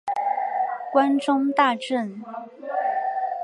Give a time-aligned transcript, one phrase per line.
[0.91, 2.23] 关中大震。